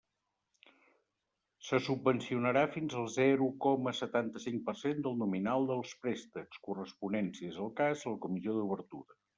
Se 1.67 1.79
subvencionarà 1.87 2.63
fins 2.77 2.95
al 3.01 3.05
zero 3.17 3.51
coma 3.67 3.95
setanta-cinc 4.01 4.65
per 4.71 4.77
cent 4.83 5.05
del 5.09 5.21
nominal 5.21 5.71
dels 5.75 5.95
préstecs, 6.07 6.65
corresponent, 6.71 7.33
si 7.39 7.51
és 7.53 7.63
el 7.67 7.75
cas, 7.85 8.05
a 8.09 8.15
la 8.17 8.25
comissió 8.29 8.61
d'obertura. 8.61 9.23